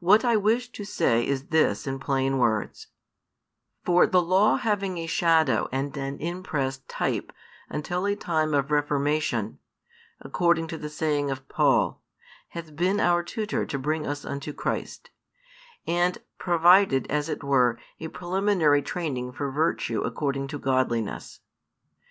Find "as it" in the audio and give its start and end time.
17.10-17.42